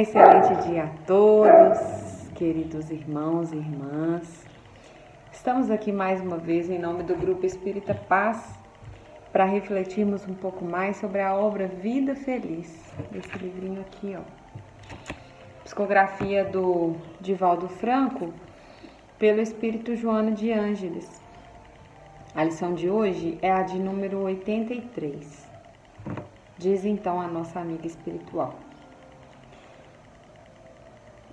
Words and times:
excelente 0.00 0.68
dia 0.68 0.84
a 0.84 0.88
todos, 1.06 2.28
queridos 2.34 2.90
irmãos 2.90 3.50
e 3.50 3.56
irmãs. 3.56 4.44
Estamos 5.32 5.70
aqui 5.70 5.90
mais 5.90 6.20
uma 6.20 6.36
vez 6.36 6.68
em 6.68 6.78
nome 6.78 7.02
do 7.02 7.14
Grupo 7.14 7.46
Espírita 7.46 7.94
Paz 7.94 8.58
para 9.32 9.46
refletirmos 9.46 10.28
um 10.28 10.34
pouco 10.34 10.66
mais 10.66 10.98
sobre 10.98 11.22
a 11.22 11.34
obra 11.34 11.66
Vida 11.66 12.14
Feliz, 12.14 12.78
esse 13.14 13.38
livrinho 13.38 13.80
aqui, 13.80 14.14
ó. 14.18 14.22
Psicografia 15.64 16.44
do 16.44 16.94
Divaldo 17.18 17.66
Franco 17.66 18.34
pelo 19.18 19.40
Espírito 19.40 19.96
Joana 19.96 20.32
de 20.32 20.52
Ângeles. 20.52 21.22
A 22.34 22.44
lição 22.44 22.74
de 22.74 22.90
hoje 22.90 23.38
é 23.40 23.50
a 23.50 23.62
de 23.62 23.78
número 23.78 24.18
83. 24.24 25.48
Diz 26.58 26.84
então 26.84 27.18
a 27.18 27.26
nossa 27.26 27.58
amiga 27.60 27.86
espiritual. 27.86 28.54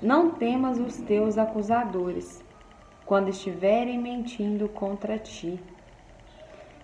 Não 0.03 0.31
temas 0.31 0.77
os 0.81 0.97
teus 0.97 1.37
acusadores, 1.37 2.43
quando 3.05 3.29
estiverem 3.29 3.97
mentindo 3.97 4.67
contra 4.67 5.17
ti, 5.17 5.57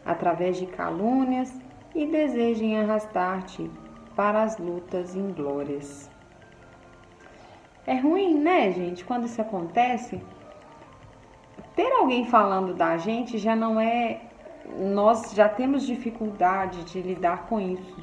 através 0.05 0.55
de 0.55 0.65
calúnias 0.65 1.53
e 1.93 2.05
desejem 2.05 2.79
arrastar-te 2.79 3.69
para 4.15 4.41
as 4.41 4.57
lutas 4.57 5.17
inglórias. 5.17 6.09
É 7.85 7.97
ruim, 7.99 8.39
né, 8.39 8.71
gente, 8.71 9.03
quando 9.03 9.25
isso 9.25 9.41
acontece? 9.41 10.23
Ter 11.75 11.91
alguém 11.91 12.23
falando 12.23 12.73
da 12.73 12.95
gente 12.95 13.37
já 13.37 13.53
não 13.53 13.77
é. 13.81 14.21
Nós 14.77 15.33
já 15.33 15.49
temos 15.49 15.85
dificuldade 15.85 16.85
de 16.85 17.01
lidar 17.01 17.47
com 17.47 17.59
isso. 17.59 18.01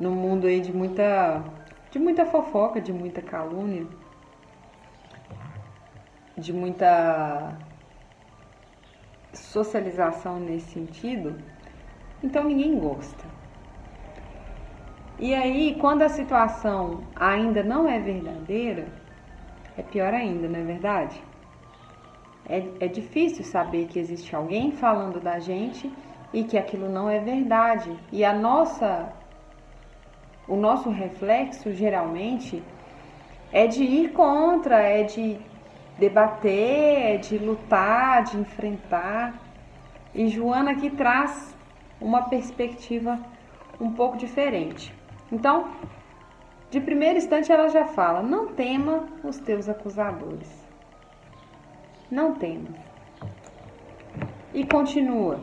No 0.00 0.12
mundo 0.12 0.46
aí 0.46 0.60
de 0.60 0.72
muita 0.72 1.44
de 1.90 1.98
muita 1.98 2.26
fofoca, 2.26 2.80
de 2.80 2.92
muita 2.92 3.22
calúnia, 3.22 3.86
de 6.36 6.52
muita 6.52 7.56
socialização 9.32 10.38
nesse 10.38 10.72
sentido, 10.72 11.36
então 12.22 12.44
ninguém 12.44 12.78
gosta. 12.78 13.24
E 15.18 15.34
aí, 15.34 15.76
quando 15.80 16.02
a 16.02 16.08
situação 16.08 17.02
ainda 17.16 17.62
não 17.62 17.88
é 17.88 17.98
verdadeira, 17.98 18.86
é 19.76 19.82
pior 19.82 20.14
ainda, 20.14 20.48
não 20.48 20.60
é 20.60 20.62
verdade? 20.62 21.20
É, 22.48 22.58
é 22.80 22.88
difícil 22.88 23.44
saber 23.44 23.88
que 23.88 23.98
existe 23.98 24.34
alguém 24.34 24.72
falando 24.72 25.20
da 25.20 25.38
gente 25.38 25.92
e 26.32 26.44
que 26.44 26.56
aquilo 26.56 26.88
não 26.88 27.10
é 27.10 27.18
verdade. 27.18 27.90
E 28.12 28.24
a 28.24 28.32
nossa 28.32 29.12
o 30.48 30.56
nosso 30.56 30.88
reflexo 30.88 31.72
geralmente 31.72 32.62
é 33.52 33.66
de 33.66 33.84
ir 33.84 34.12
contra, 34.12 34.80
é 34.80 35.02
de 35.02 35.38
debater, 35.98 37.14
é 37.14 37.16
de 37.18 37.36
lutar, 37.36 38.24
de 38.24 38.38
enfrentar. 38.38 39.38
E 40.14 40.26
Joana 40.28 40.72
aqui 40.72 40.90
traz 40.90 41.54
uma 42.00 42.22
perspectiva 42.22 43.18
um 43.78 43.92
pouco 43.92 44.16
diferente. 44.16 44.94
Então, 45.30 45.68
de 46.70 46.80
primeiro 46.80 47.18
instante 47.18 47.52
ela 47.52 47.68
já 47.68 47.84
fala: 47.84 48.22
não 48.22 48.48
tema 48.48 49.06
os 49.22 49.38
teus 49.38 49.68
acusadores. 49.68 50.66
Não 52.10 52.34
tema. 52.34 52.70
E 54.54 54.64
continua: 54.64 55.40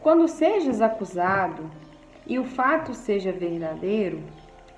quando 0.00 0.26
sejas 0.26 0.80
acusado, 0.80 1.70
e 2.30 2.38
o 2.38 2.44
fato 2.44 2.94
seja 2.94 3.32
verdadeiro, 3.32 4.22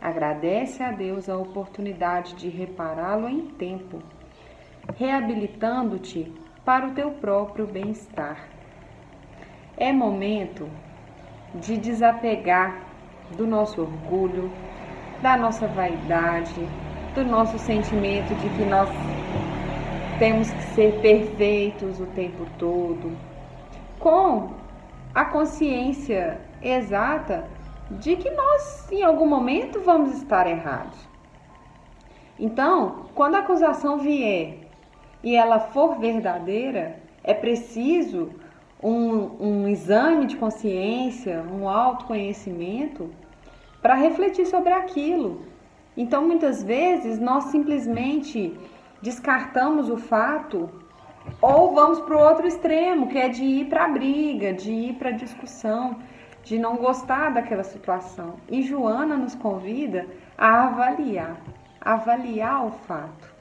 agradece 0.01 0.83
a 0.83 0.91
Deus 0.91 1.29
a 1.29 1.37
oportunidade 1.37 2.35
de 2.35 2.49
repará-lo 2.49 3.29
em 3.29 3.43
tempo, 3.43 4.03
reabilitando-te 4.97 6.33
para 6.65 6.87
o 6.87 6.95
teu 6.95 7.11
próprio 7.11 7.67
bem-estar. 7.67 8.49
É 9.77 9.93
momento 9.93 10.67
de 11.57 11.77
desapegar 11.77 12.87
do 13.37 13.47
nosso 13.47 13.83
orgulho, 13.83 14.51
da 15.21 15.37
nossa 15.37 15.67
vaidade, 15.67 16.67
do 17.15 17.23
nosso 17.23 17.59
sentimento 17.59 18.35
de 18.35 18.49
que 18.49 18.65
nós 18.65 18.89
temos 20.19 20.51
que 20.51 20.62
ser 20.75 21.01
perfeitos 21.03 22.01
o 22.01 22.07
tempo 22.07 22.47
todo, 22.59 23.15
com 23.99 24.53
a 25.15 25.27
consciência 25.27 26.41
exata 26.62 27.45
de 27.91 28.17
que 28.17 28.31
nós, 28.31 28.91
em 28.91 29.03
algum 29.03 29.27
momento, 29.27 29.81
vamos 29.81 30.15
estar 30.15 30.47
errados. 30.47 30.99
Então, 32.39 33.06
quando 33.15 33.34
a 33.34 33.41
acusação 33.41 33.99
vier 33.99 34.59
e 35.23 35.37
ela 35.37 35.61
for 35.61 35.99
verdadeira, 35.99 36.97
é 37.23 37.34
preciso 37.34 38.31
um, 38.83 39.62
um 39.65 39.69
exame 39.69 40.27
de 40.27 40.37
consciência, 40.37 41.45
um 41.53 41.69
autoconhecimento 41.69 43.11
para 43.81 43.94
refletir 43.94 44.47
sobre 44.47 44.73
aquilo. 44.73 45.43
Então, 45.97 46.27
muitas 46.27 46.62
vezes, 46.62 47.19
nós 47.19 47.44
simplesmente 47.44 48.59
descartamos 49.00 49.91
o 49.91 49.97
fato 49.97 50.71
ou 51.41 51.75
vamos 51.75 52.00
para 52.00 52.17
o 52.17 52.21
outro 52.21 52.47
extremo, 52.47 53.09
que 53.09 53.19
é 53.19 53.29
de 53.29 53.44
ir 53.44 53.67
para 53.67 53.84
a 53.84 53.89
briga, 53.89 54.53
de 54.53 54.73
ir 54.73 54.94
para 54.94 55.11
a 55.11 55.12
discussão 55.12 55.97
de 56.43 56.59
não 56.59 56.77
gostar 56.77 57.31
daquela 57.31 57.65
situação. 57.65 58.37
E 58.49 58.63
Joana 58.63 59.17
nos 59.17 59.35
convida 59.35 60.07
a 60.37 60.65
avaliar, 60.65 61.37
avaliar 61.81 62.67
o 62.67 62.71
fato. 62.71 63.33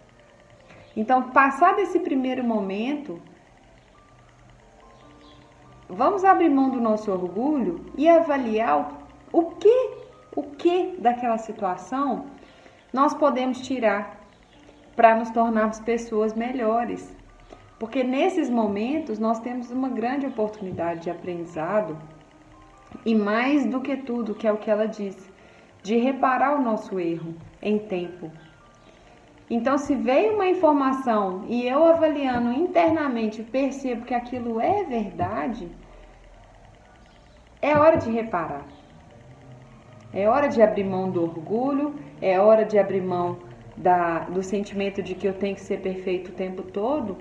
Então, 0.95 1.29
passar 1.31 1.75
desse 1.75 1.99
primeiro 1.99 2.43
momento, 2.43 3.19
vamos 5.87 6.23
abrir 6.23 6.49
mão 6.49 6.69
do 6.69 6.81
nosso 6.81 7.11
orgulho 7.11 7.85
e 7.97 8.07
avaliar 8.07 8.91
o 9.31 9.43
que, 9.43 9.89
o 10.35 10.43
que 10.43 10.95
daquela 10.99 11.37
situação 11.37 12.25
nós 12.91 13.13
podemos 13.13 13.61
tirar 13.61 14.19
para 14.95 15.15
nos 15.15 15.29
tornarmos 15.29 15.79
pessoas 15.79 16.33
melhores. 16.33 17.15
Porque 17.79 18.03
nesses 18.03 18.49
momentos 18.49 19.17
nós 19.17 19.39
temos 19.39 19.71
uma 19.71 19.89
grande 19.89 20.27
oportunidade 20.27 21.01
de 21.01 21.09
aprendizado 21.09 21.97
e 23.05 23.15
mais 23.15 23.65
do 23.65 23.81
que 23.81 23.97
tudo, 23.97 24.35
que 24.35 24.47
é 24.47 24.51
o 24.51 24.57
que 24.57 24.69
ela 24.69 24.87
disse, 24.87 25.29
de 25.81 25.97
reparar 25.97 26.55
o 26.55 26.61
nosso 26.61 26.99
erro 26.99 27.33
em 27.61 27.79
tempo. 27.79 28.31
Então, 29.49 29.77
se 29.77 29.95
veio 29.95 30.35
uma 30.35 30.47
informação 30.47 31.43
e 31.47 31.67
eu 31.67 31.83
avaliando 31.83 32.53
internamente 32.53 33.43
percebo 33.43 34.05
que 34.05 34.13
aquilo 34.13 34.61
é 34.61 34.83
verdade, 34.83 35.69
é 37.61 37.77
hora 37.77 37.97
de 37.97 38.09
reparar. 38.09 38.65
É 40.13 40.27
hora 40.27 40.47
de 40.47 40.61
abrir 40.61 40.83
mão 40.83 41.09
do 41.09 41.23
orgulho, 41.23 41.95
é 42.21 42.39
hora 42.39 42.65
de 42.65 42.77
abrir 42.77 43.01
mão 43.01 43.39
da, 43.75 44.19
do 44.19 44.43
sentimento 44.43 45.01
de 45.01 45.15
que 45.15 45.27
eu 45.27 45.33
tenho 45.33 45.55
que 45.55 45.61
ser 45.61 45.81
perfeito 45.81 46.29
o 46.29 46.33
tempo 46.33 46.63
todo 46.63 47.17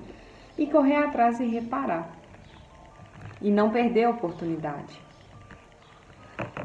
e 0.58 0.66
correr 0.66 0.97
atrás 0.97 1.41
e 1.41 1.47
reparar. 1.47 2.10
E 3.41 3.50
não 3.50 3.70
perder 3.70 4.04
a 4.04 4.10
oportunidade. 4.10 5.00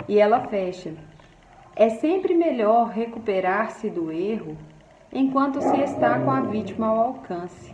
E 0.07 0.19
ela 0.19 0.41
fecha. 0.47 0.93
É 1.75 1.89
sempre 1.89 2.33
melhor 2.33 2.89
recuperar-se 2.89 3.89
do 3.89 4.11
erro 4.11 4.57
enquanto 5.11 5.61
se 5.61 5.77
está 5.81 6.19
com 6.19 6.31
a 6.31 6.41
vítima 6.41 6.87
ao 6.87 6.99
alcance. 6.99 7.73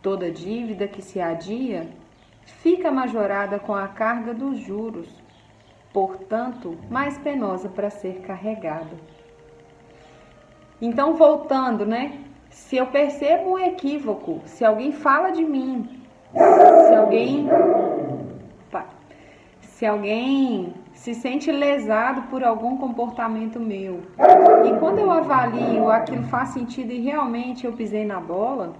Toda 0.00 0.30
dívida 0.30 0.88
que 0.88 1.02
se 1.02 1.20
adia 1.20 1.88
fica 2.44 2.90
majorada 2.90 3.58
com 3.58 3.74
a 3.74 3.86
carga 3.86 4.34
dos 4.34 4.58
juros, 4.58 5.08
portanto, 5.92 6.76
mais 6.90 7.16
penosa 7.18 7.68
para 7.68 7.90
ser 7.90 8.20
carregada. 8.20 8.96
Então, 10.80 11.14
voltando, 11.14 11.86
né? 11.86 12.18
Se 12.50 12.76
eu 12.76 12.86
percebo 12.86 13.52
um 13.52 13.58
equívoco, 13.58 14.40
se 14.44 14.64
alguém 14.64 14.92
fala 14.92 15.30
de 15.30 15.44
mim, 15.44 16.02
se 16.32 16.94
alguém 16.94 17.48
se 19.82 19.86
alguém 19.86 20.72
se 20.94 21.14
sente 21.14 21.50
lesado 21.50 22.22
por 22.22 22.44
algum 22.44 22.76
comportamento 22.76 23.58
meu. 23.58 24.00
E 24.64 24.78
quando 24.78 24.98
eu 24.98 25.10
avalio 25.10 25.90
aquilo 25.90 26.24
faz 26.24 26.50
sentido 26.50 26.92
e 26.92 27.00
realmente 27.00 27.66
eu 27.66 27.72
pisei 27.72 28.04
na 28.04 28.20
bola, 28.20 28.74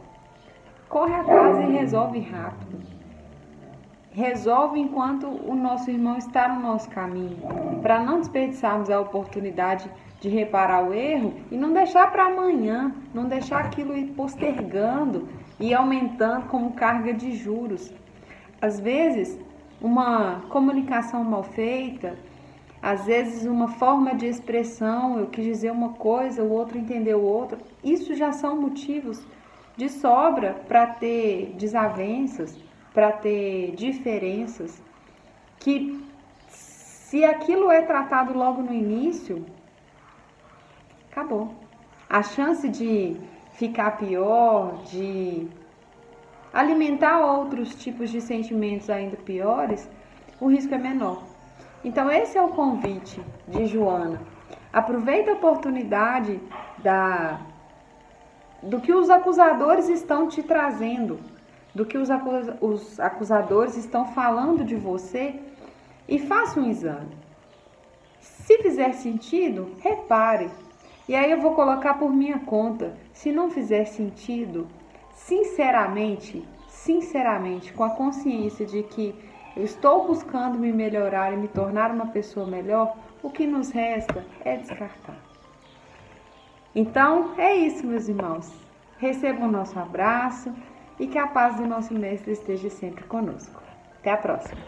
corre 0.89 1.15
atrás 1.15 1.59
e 1.59 1.73
resolve 1.73 2.21
rápido. 2.21 2.81
Resolve 4.11 4.79
enquanto 4.79 5.27
o 5.27 5.55
nosso 5.55 5.91
irmão 5.91 6.19
está 6.19 6.47
no 6.47 6.61
nosso 6.61 6.91
caminho, 6.91 7.39
para 7.81 7.99
não 7.99 8.19
desperdiçarmos 8.21 8.91
a 8.91 9.01
oportunidade 9.01 9.91
de 10.21 10.29
reparar 10.29 10.85
o 10.85 10.93
erro 10.93 11.33
e 11.51 11.57
não 11.57 11.73
deixar 11.73 12.13
para 12.13 12.27
amanhã, 12.27 12.95
não 13.15 13.25
deixar 13.25 13.65
aquilo 13.65 13.97
ir 13.97 14.09
postergando 14.09 15.29
e 15.59 15.73
aumentando 15.73 16.47
como 16.47 16.75
carga 16.75 17.15
de 17.15 17.33
juros. 17.33 17.93
Às 18.61 18.79
vezes, 18.79 19.41
uma 19.83 20.43
comunicação 20.49 21.25
mal 21.25 21.43
feita, 21.43 22.17
às 22.81 23.05
vezes 23.05 23.45
uma 23.45 23.69
forma 23.69 24.15
de 24.15 24.27
expressão, 24.27 25.19
eu 25.19 25.27
quis 25.27 25.45
dizer 25.45 25.73
uma 25.73 25.91
coisa, 25.91 26.43
o 26.43 26.51
outro 26.51 26.79
entendeu 26.79 27.21
outra. 27.21 27.59
Isso 27.83 28.15
já 28.15 28.33
são 28.33 28.61
motivos 28.61 29.25
de 29.77 29.89
sobra 29.89 30.55
para 30.69 30.87
ter 30.87 31.55
desavenças, 31.57 32.59
para 32.95 33.11
ter 33.13 33.75
diferenças 33.75 34.83
que 35.59 36.01
se 36.49 37.25
aquilo 37.25 37.71
é 37.71 37.83
tratado 37.83 38.37
logo 38.37 38.63
no 38.63 38.73
início, 38.73 39.45
acabou. 41.11 41.55
A 42.09 42.23
chance 42.23 42.69
de 42.69 43.17
ficar 43.53 43.93
pior, 43.93 44.83
de 44.85 45.47
alimentar 46.53 47.21
outros 47.21 47.75
tipos 47.75 48.11
de 48.11 48.21
sentimentos 48.21 48.91
ainda 48.91 49.17
piores, 49.17 49.89
o 50.41 50.49
risco 50.49 50.75
é 50.75 50.79
menor. 50.79 51.23
Então 51.85 52.11
esse 52.11 52.37
é 52.37 52.43
o 52.43 52.49
convite 52.49 53.21
de 53.49 53.67
Joana. 53.67 54.21
Aproveita 54.73 55.31
a 55.31 55.35
oportunidade 55.35 56.41
da 56.79 57.41
do 58.63 58.81
que 58.81 58.95
os 58.95 59.11
acusadores 59.11 59.89
estão 59.89 60.29
te 60.29 60.41
trazendo, 60.41 61.19
do 61.75 61.85
que 61.85 61.99
os, 61.99 62.09
os 62.61 63.01
acusadores 63.01 63.77
estão 63.77 64.07
falando 64.07 64.65
de 64.65 64.77
você 64.77 65.41
e 66.09 66.21
faça 66.21 66.61
um 66.61 66.71
exame. 66.71 67.17
Se 68.21 68.59
fizer 68.59 68.93
sentido, 68.93 69.75
repare. 69.81 70.49
E 71.09 71.15
aí 71.17 71.33
eu 71.33 71.41
vou 71.41 71.55
colocar 71.55 71.95
por 71.95 72.13
minha 72.13 72.39
conta. 72.39 72.95
Se 73.13 73.33
não 73.33 73.51
fizer 73.51 73.85
sentido, 73.87 74.69
sinceramente, 75.15 76.47
sinceramente, 76.69 77.73
com 77.73 77.85
a 77.85 77.91
consciência 77.91 78.67
de 78.67 78.83
que 78.83 79.15
eu 79.57 79.65
estou 79.65 80.07
buscando 80.07 80.59
me 80.59 80.73
melhorar 80.73 81.33
e 81.33 81.37
me 81.37 81.49
tornar 81.49 81.91
uma 81.91 82.07
pessoa 82.07 82.47
melhor, 82.47 82.97
o 83.23 83.31
que 83.31 83.47
nos 83.47 83.71
resta 83.71 84.25
é 84.45 84.57
descartar. 84.57 85.17
Então, 86.75 87.35
é 87.37 87.55
isso, 87.55 87.87
meus 87.87 88.09
irmãos. 88.09 88.51
Recebam 88.99 89.49
o 89.49 89.53
nosso 89.53 89.79
abraço 89.79 90.53
e 90.99 91.07
que 91.07 91.19
a 91.19 91.27
paz 91.27 91.57
do 91.57 91.67
nosso 91.67 91.93
Mestre 91.93 92.33
esteja 92.33 92.71
sempre 92.71 93.05
conosco. 93.05 93.63
Até 94.01 94.13
a 94.13 94.17
próxima! 94.17 94.61